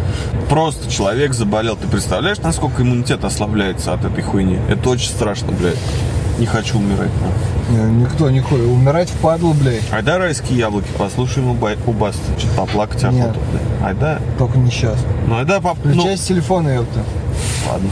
Просто 0.50 0.92
человек 0.92 1.34
заболел. 1.34 1.76
Ты 1.76 1.88
представляешь, 1.88 2.40
насколько 2.40 2.82
иммунитет 2.84 3.24
ослабляется 3.24 3.94
от 3.94 4.04
этой 4.06 4.24
хуйни? 4.24 4.58
Это 4.70 4.90
очень 4.90 5.10
страшно, 5.10 5.52
блядь. 5.52 5.78
Не 6.40 6.46
хочу 6.46 6.78
умирать. 6.80 7.12
Не, 7.70 7.78
Никто 8.04 8.30
не 8.30 8.42
ходит. 8.42 8.66
Умирать 8.66 9.10
впадло, 9.10 9.54
блядь. 9.54 9.82
Айда 9.92 10.18
райские 10.18 10.60
яблоки, 10.60 10.88
послушаем 10.98 11.48
у, 11.50 11.54
у 11.54 11.94
Басты. 11.94 12.22
Что-то 12.38 12.56
поплакать 12.56 13.04
охота, 13.04 13.36
блядь. 13.52 13.84
Айда. 13.88 14.20
Только 14.38 14.58
не 14.58 14.70
сейчас. 14.70 14.98
Ну, 15.28 15.38
айда 15.38 15.62
поп... 15.62 15.78
Ну, 15.84 15.94
Включай 15.94 16.18
с 16.18 16.22
телефона, 16.22 16.70
ёпта. 16.76 17.00
ладно. 17.70 17.90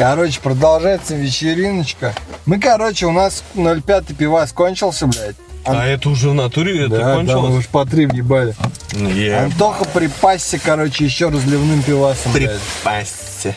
Короче, 0.00 0.40
продолжается 0.40 1.14
вечериночка. 1.14 2.14
Мы, 2.46 2.58
короче, 2.58 3.04
у 3.04 3.10
нас 3.12 3.44
0,5 3.54 4.14
пивас 4.14 4.50
кончился, 4.50 5.06
блядь. 5.06 5.36
А 5.66 5.86
это 5.86 6.08
уже 6.08 6.30
в 6.30 6.34
натуре 6.34 6.86
это 6.86 6.88
да, 6.88 6.98
да, 7.00 7.08
мы 7.08 7.14
кончилось? 7.16 7.54
уж 7.56 7.66
по 7.68 7.84
три 7.84 8.06
въебали. 8.06 8.54
Не. 8.94 9.28
Антоха 9.28 9.84
припасся, 9.84 10.58
короче, 10.58 11.04
еще 11.04 11.28
разливным 11.28 11.82
пивасом. 11.82 12.32
Припасти. 12.32 13.54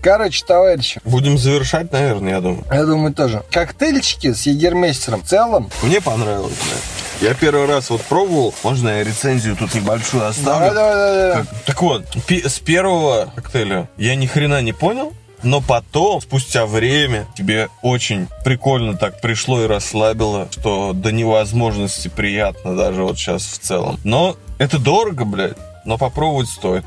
Короче, 0.00 0.44
товарищи, 0.46 1.00
Будем 1.04 1.38
завершать, 1.38 1.90
наверное, 1.90 2.34
я 2.34 2.40
думаю. 2.40 2.64
я 2.70 2.84
думаю 2.84 3.12
тоже. 3.12 3.42
Коктейльчики 3.50 4.32
с 4.32 4.42
егермейстером 4.46 5.22
в 5.22 5.26
целом. 5.26 5.70
Мне 5.82 6.00
понравилось, 6.00 6.52
блядь. 6.52 6.93
Я 7.24 7.32
первый 7.32 7.64
раз 7.66 7.88
вот 7.88 8.02
пробовал. 8.02 8.54
Можно 8.62 8.90
я 8.98 9.02
рецензию 9.04 9.56
тут 9.56 9.74
небольшую 9.74 10.26
оставлю? 10.26 10.74
Давай, 10.74 10.74
давай, 10.74 10.94
давай, 10.94 11.28
давай. 11.30 11.46
Как- 11.46 11.64
Так 11.64 11.80
вот, 11.82 12.04
пи- 12.26 12.46
с 12.46 12.58
первого 12.58 13.32
коктейля 13.34 13.88
я 13.96 14.14
ни 14.14 14.26
хрена 14.26 14.60
не 14.60 14.74
понял, 14.74 15.14
но 15.42 15.62
потом, 15.62 16.20
спустя 16.20 16.66
время, 16.66 17.26
тебе 17.34 17.68
очень 17.82 18.28
прикольно 18.44 18.94
так 18.98 19.22
пришло 19.22 19.62
и 19.64 19.66
расслабило, 19.66 20.48
что 20.50 20.92
до 20.92 21.12
невозможности 21.12 22.08
приятно 22.08 22.76
даже 22.76 23.02
вот 23.02 23.16
сейчас 23.16 23.44
в 23.46 23.58
целом. 23.58 23.98
Но 24.04 24.36
это 24.58 24.78
дорого, 24.78 25.24
блядь, 25.24 25.56
но 25.86 25.96
попробовать 25.96 26.50
стоит. 26.50 26.84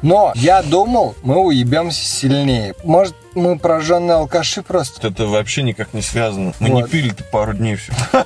Но 0.00 0.32
я 0.36 0.62
думал, 0.62 1.16
мы 1.24 1.38
уебемся 1.38 2.04
сильнее. 2.04 2.74
Может, 2.84 3.14
мы 3.34 3.58
прожженные 3.58 4.14
алкаши 4.16 4.62
просто? 4.62 5.08
Это 5.08 5.26
вообще 5.26 5.62
никак 5.64 5.92
не 5.92 6.02
связано. 6.02 6.52
Мы 6.60 6.70
не 6.70 6.82
Вот. 6.82 6.90
пили-то 6.90 7.24
пару 7.24 7.52
дней 7.54 7.74
все. 7.76 7.92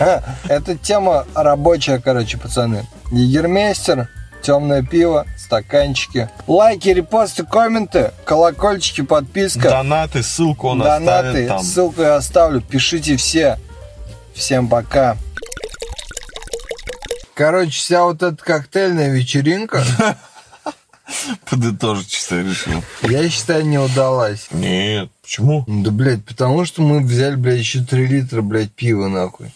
Это 0.48 0.76
тема 0.76 1.26
рабочая, 1.34 1.98
короче, 1.98 2.38
пацаны. 2.38 2.86
Егермейстер, 3.10 4.08
темное 4.42 4.82
пиво, 4.82 5.26
стаканчики. 5.36 6.28
Лайки, 6.46 6.88
репосты, 6.88 7.44
комменты, 7.44 8.12
колокольчики, 8.24 9.02
подписка. 9.02 9.68
Донаты, 9.70 10.22
ссылку 10.22 10.68
он 10.68 10.78
Донаты, 10.78 11.28
оставит 11.28 11.48
там. 11.48 11.62
ссылку 11.62 12.02
я 12.02 12.16
оставлю. 12.16 12.60
Пишите 12.60 13.16
все. 13.16 13.58
Всем 14.34 14.68
пока. 14.68 15.16
Короче, 17.34 17.70
вся 17.72 18.04
вот 18.04 18.22
эта 18.22 18.36
коктейльная 18.36 19.10
вечеринка, 19.10 19.82
Подытожить, 21.50 22.12
что 22.12 22.36
я 22.36 22.42
решил. 22.44 22.84
я 23.02 23.28
считаю, 23.28 23.66
не 23.66 23.78
удалась. 23.78 24.46
Нет, 24.52 25.10
почему? 25.22 25.64
Да, 25.66 25.90
блядь, 25.90 26.24
потому 26.24 26.64
что 26.64 26.82
мы 26.82 27.00
взяли, 27.00 27.34
блядь, 27.34 27.58
еще 27.58 27.82
3 27.82 28.06
литра, 28.06 28.42
блядь, 28.42 28.70
пива, 28.72 29.08
нахуй. 29.08 29.52